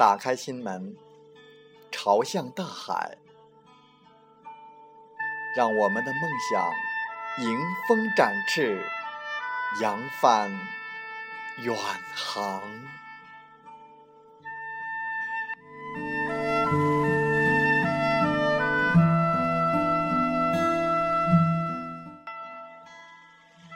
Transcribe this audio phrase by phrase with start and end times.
[0.00, 0.96] 打开心门，
[1.92, 3.18] 朝向大海，
[5.54, 6.72] 让我们的梦想
[7.46, 8.82] 迎风展翅，
[9.82, 10.50] 扬帆
[11.58, 11.76] 远
[12.14, 12.62] 航。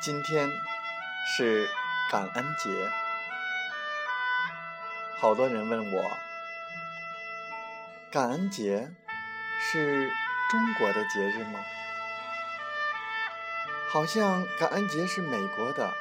[0.00, 0.48] 今天
[1.36, 1.68] 是
[2.10, 3.03] 感恩节。
[5.20, 6.10] 好多人问我，
[8.10, 8.90] 感恩节
[9.58, 10.10] 是
[10.50, 11.60] 中国的节日吗？
[13.90, 15.94] 好像感恩节是美国的。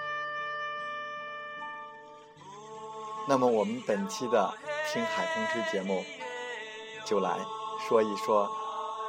[3.27, 4.53] 那么我们本期的
[4.91, 6.03] 听海风吹节目，
[7.05, 7.37] 就来
[7.87, 8.51] 说一说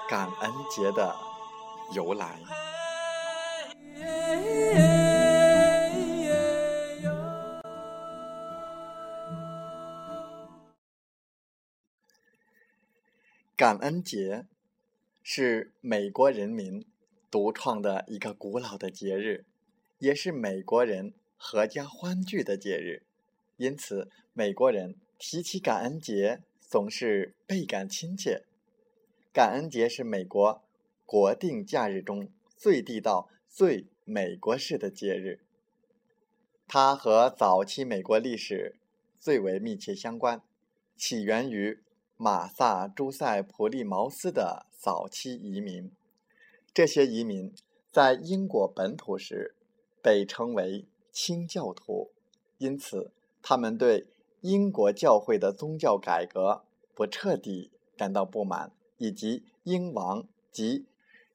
[0.09, 1.17] 感恩节的
[1.93, 2.39] 由来。
[13.85, 14.47] 恩节
[15.23, 16.87] 是美国人民
[17.31, 19.45] 独创的一个古老的节日，
[19.99, 23.03] 也是美国人阖家欢聚的节日。
[23.59, 28.45] 因此，美国人提起感恩节总是倍感亲切。
[29.35, 30.63] 感恩节是美国
[31.05, 35.41] 国定假日中最地道、最美国式的节日。
[36.67, 38.77] 它和早期美国历史
[39.21, 40.41] 最为密切相关，
[40.97, 41.84] 起源于。
[42.25, 45.93] 马萨诸塞普利茅斯的早期移民，
[46.73, 47.53] 这些移民
[47.93, 49.55] 在英国本土时
[50.01, 52.13] 被称为清教徒，
[52.57, 53.13] 因此
[53.43, 54.07] 他们对
[54.41, 56.65] 英国教会的宗教改革
[56.95, 60.87] 不彻底感到不满，以及英王及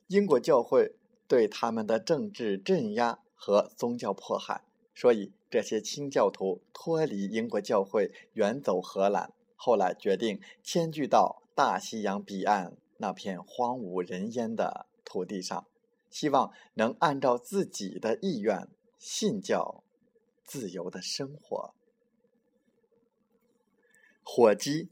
[0.07, 0.95] 英国教会
[1.27, 4.63] 对他们的政治镇压和宗教迫害，
[4.95, 9.31] 所以这些清教徒脱离英国教会，远走荷兰。
[9.61, 15.67] 后来决定迁居到大西洋彼岸那片荒无人烟的土地上，
[16.09, 19.83] 希望能按照自己的意愿信教，
[20.45, 21.73] 自由的生活。
[24.23, 24.89] 火鸡、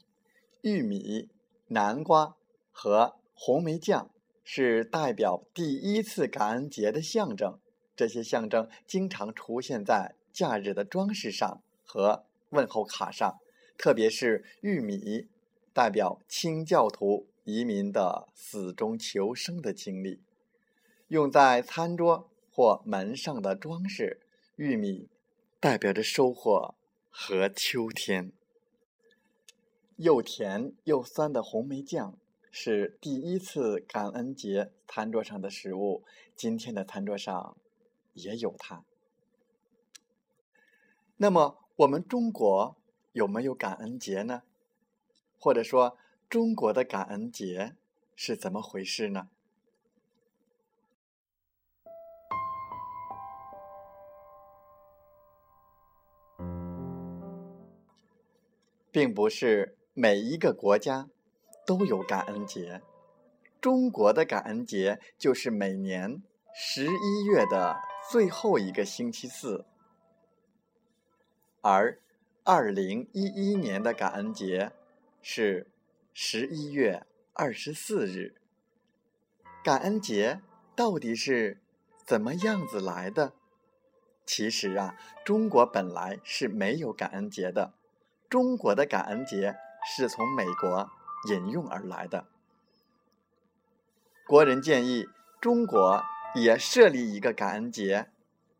[0.59, 1.29] 玉米、
[1.67, 2.35] 南瓜
[2.69, 4.11] 和红梅酱
[4.43, 7.61] 是代表第一次感恩节的象征，
[7.95, 13.39] 这些象征经常出现在假日的装饰上和问候卡上。
[13.77, 15.27] 特别是玉米，
[15.71, 20.23] 代表清教徒移民的死中求生的经历，
[21.09, 24.19] 用在餐桌或门上的装饰。
[24.55, 25.07] 玉米
[25.59, 26.73] 代表着收获
[27.11, 28.31] 和秋天。
[29.97, 32.17] 又甜又酸的红梅酱
[32.51, 36.03] 是第一次感恩节餐桌上的食物，
[36.35, 37.55] 今天的餐桌上
[38.13, 38.83] 也有它。
[41.17, 42.75] 那么，我们中国。
[43.17, 44.43] 有没有感恩节呢？
[45.39, 45.97] 或者说，
[46.29, 47.75] 中国的感恩节
[48.15, 49.29] 是怎么回事呢？
[58.91, 61.09] 并不是每一个国家
[61.65, 62.83] 都有感恩节，
[63.59, 66.21] 中国的感恩节就是每年
[66.53, 67.77] 十一月的
[68.11, 69.65] 最后一个星期四，
[71.61, 71.99] 而。
[72.49, 74.71] 二零一一年的感恩节
[75.21, 75.67] 是
[76.13, 78.35] 十一月二十四日。
[79.61, 80.39] 感恩节
[80.73, 81.59] 到底是
[82.05, 83.33] 怎么样子来的？
[84.25, 84.95] 其实啊，
[85.25, 87.73] 中国本来是没有感恩节的。
[88.29, 90.89] 中国的感恩节是从美国
[91.27, 92.27] 引用而来的。
[94.25, 95.05] 国人建议
[95.41, 96.01] 中国
[96.33, 98.07] 也设立一个感恩节，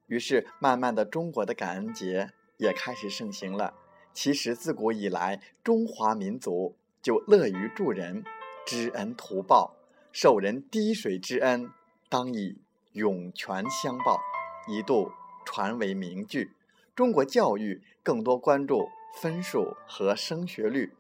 [0.08, 2.34] 于是慢慢的，中国的感恩节。
[2.58, 3.74] 也开始盛行了。
[4.14, 8.24] 其实自古以来，中华民族就乐于助人，
[8.66, 9.76] 知恩图报，
[10.12, 11.72] 受人滴水之恩，
[12.10, 12.58] 当以
[12.94, 14.20] 涌泉相报，
[14.68, 15.12] 一度
[15.46, 16.54] 传为名句。
[16.96, 18.90] 中国教育更多关注
[19.22, 20.94] 分数和升学率，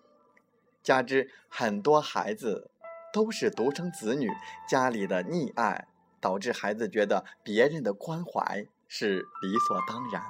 [0.83, 2.69] 加之很多孩子
[3.11, 4.29] 都是独生子女，
[4.69, 5.87] 家里的溺爱
[6.21, 10.21] 导致孩子觉得别人的关怀是理所当然。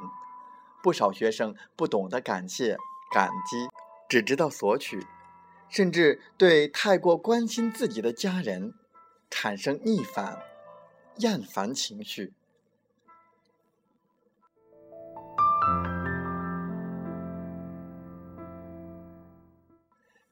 [0.81, 2.77] 不少学生不懂得感谢、
[3.12, 3.68] 感激，
[4.07, 5.06] 只知道索取，
[5.69, 8.74] 甚至对太过关心自己的家人
[9.29, 10.41] 产生逆反、
[11.18, 12.33] 厌烦情绪。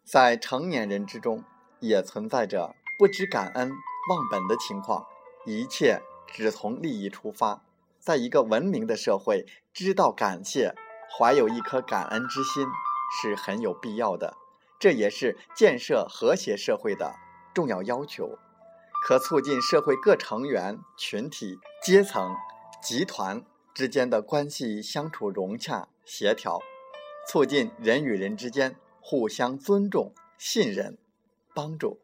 [0.04, 1.44] 在成年人之中，
[1.80, 3.70] 也存在着不知感恩、
[4.10, 5.06] 忘本的情况，
[5.46, 7.65] 一切只从利益出发。
[8.06, 10.76] 在一个文明的社会，知道感谢、
[11.18, 12.68] 怀有一颗感恩之心
[13.20, 14.38] 是很有必要的，
[14.80, 17.16] 这也是建设和谐社会的
[17.56, 18.38] 重要要求，
[19.04, 22.36] 可促进社会各成员、群体、阶层、
[22.80, 23.44] 集团
[23.74, 26.62] 之间的关系相处融洽、协调，
[27.28, 28.76] 促进人与人之间。
[29.08, 30.98] 互相尊重、信任、
[31.54, 32.00] 帮助。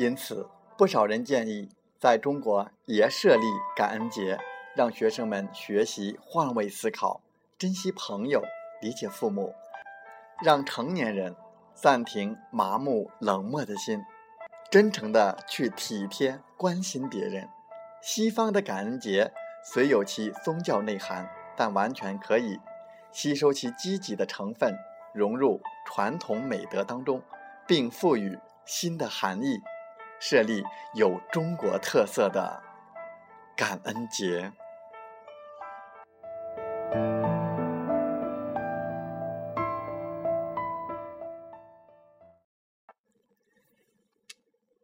[0.00, 0.48] 因此，
[0.78, 1.68] 不少人建议
[1.98, 3.42] 在中国也设立
[3.76, 4.38] 感恩节，
[4.74, 7.20] 让学生们学习换位思考，
[7.58, 8.42] 珍惜朋友，
[8.80, 9.54] 理解父母，
[10.42, 11.36] 让成年人
[11.74, 14.02] 暂停麻木冷漠的心，
[14.70, 17.46] 真诚的去体贴关心别人。
[18.00, 19.30] 西方的感恩节。
[19.62, 22.58] 虽有其宗教内涵，但完全可以
[23.12, 24.74] 吸收其积极的成分，
[25.12, 27.20] 融入传统美德当中，
[27.66, 29.60] 并赋予新的含义，
[30.20, 30.62] 设立
[30.94, 32.62] 有中国特色的
[33.56, 34.52] 感恩节。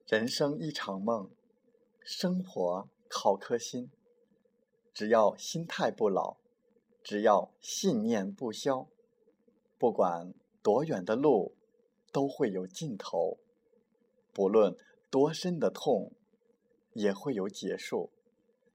[0.07, 1.31] 人生一场梦，
[2.01, 3.91] 生活靠颗心。
[4.95, 6.39] 只要心态不老，
[7.03, 8.87] 只要信念不消，
[9.77, 11.55] 不管多远的路，
[12.11, 13.37] 都会有尽头；
[14.33, 14.75] 不论
[15.17, 16.13] 多深的痛，
[16.93, 18.11] 也会有结束。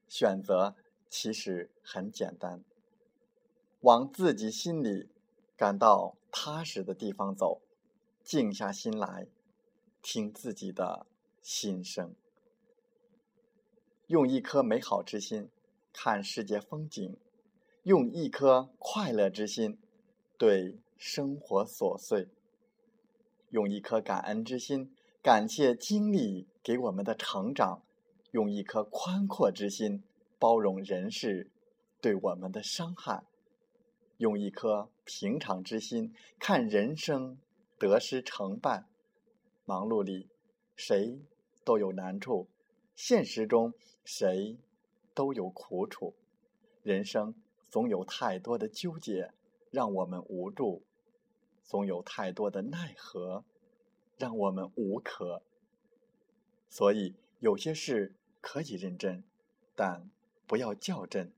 [0.07, 0.75] 选择
[1.07, 2.63] 其实很简单，
[3.81, 5.07] 往自己心里
[5.55, 7.61] 感到踏实的地方走，
[8.23, 9.27] 静下心来，
[10.01, 11.05] 听自己的
[11.43, 12.15] 心声，
[14.07, 15.47] 用一颗美好之心。
[15.93, 17.17] 看世界风景，
[17.83, 19.77] 用一颗快乐之心
[20.39, 22.29] 对生活琐碎；
[23.51, 27.83] 用一颗感恩之心感谢经历给我们的成长；
[28.31, 30.01] 用一颗宽阔之心
[30.39, 31.51] 包容人世
[32.01, 33.23] 对我们的伤害；
[34.17, 37.37] 用一颗平常之心看人生
[37.77, 38.85] 得失成败。
[39.63, 40.27] 忙碌里，
[40.75, 41.19] 谁
[41.63, 42.47] 都有难处；
[42.95, 44.57] 现实中，谁？
[45.13, 46.15] 都有苦楚，
[46.81, 47.35] 人生
[47.69, 49.31] 总有太多的纠结，
[49.69, 50.81] 让我们无助；
[51.63, 53.43] 总有太多的奈何，
[54.21, 55.41] 让我们无可。
[56.69, 59.23] 所以，有些事可以认真，
[59.75, 60.11] 但
[60.45, 61.33] 不要较真。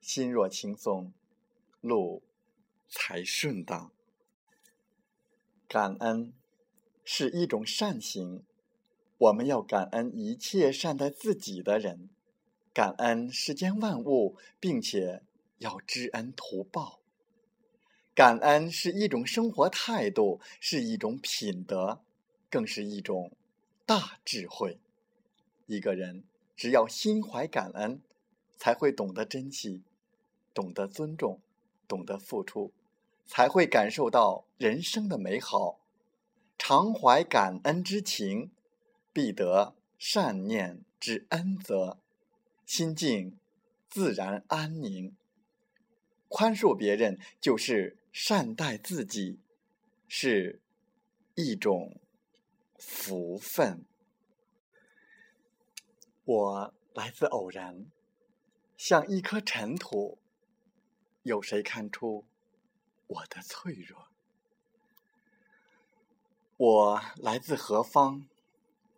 [0.00, 1.12] 心若轻松，
[1.80, 2.24] 路
[2.88, 3.92] 才顺当。
[5.68, 6.32] 感恩
[7.04, 8.44] 是一种善行，
[9.18, 12.10] 我们要感恩一切善待自己的人。
[12.74, 15.22] 感恩世间万物，并且
[15.58, 16.98] 要知恩图报。
[18.12, 22.00] 感恩是一种生活态度，是一种品德，
[22.50, 23.32] 更是一种
[23.84, 24.78] 大智慧。
[25.66, 26.24] 一个人
[26.56, 28.00] 只要心怀感恩，
[28.56, 29.82] 才会懂得珍惜，
[30.54, 31.40] 懂得尊重，
[31.86, 32.72] 懂得付出，
[33.26, 35.80] 才会感受到人生的美好。
[36.56, 38.50] 常怀感恩之情，
[39.12, 41.98] 必得善念之恩泽。
[42.66, 43.38] 心境
[43.88, 45.16] 自然安宁，
[46.28, 49.38] 宽恕别人就是善待自己，
[50.06, 50.60] 是
[51.34, 52.00] 一种
[52.78, 53.84] 福分。
[56.24, 57.90] 我来自偶然，
[58.76, 60.18] 像一颗尘土，
[61.22, 62.26] 有谁看出
[63.06, 64.08] 我的脆弱？
[66.56, 68.28] 我来自何方？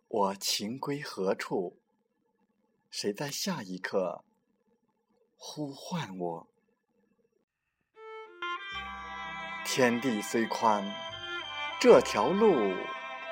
[0.07, 1.77] 我情归何处？
[2.89, 4.25] 谁在下一刻
[5.37, 6.47] 呼唤我？
[9.63, 10.83] 天地虽宽，
[11.79, 12.75] 这条路